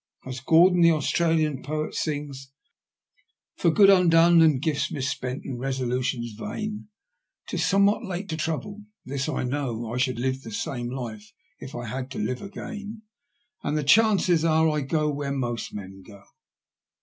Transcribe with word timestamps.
As 0.25 0.39
Gordon, 0.39 0.81
the 0.81 0.93
Australian 0.93 1.61
poet, 1.61 1.93
sings: 1.93 2.49
—"< 3.33 3.55
For 3.59 3.69
good 3.69 3.91
undone, 3.91 4.41
and 4.41 4.59
gifts 4.59 4.89
misspent 4.91 5.43
and 5.45 5.59
resolutions 5.59 6.31
vain, 6.31 6.87
'Tis 7.45 7.63
somewhat 7.63 8.03
late 8.03 8.27
to 8.29 8.35
trouble. 8.35 8.81
This 9.05 9.29
I 9.29 9.43
know— 9.43 9.93
I 9.93 9.97
should 9.99 10.17
live 10.17 10.41
the 10.41 10.49
same 10.49 10.89
life, 10.89 11.31
if 11.59 11.75
I 11.75 11.85
had 11.85 12.09
to 12.09 12.17
live 12.17 12.41
again; 12.41 13.03
And 13.61 13.77
the 13.77 13.83
chances 13.83 14.43
are 14.43 14.67
I 14.69 14.81
go 14.81 15.07
where 15.11 15.31
most 15.31 15.71
men 15.71 16.01
go.' 16.01 16.23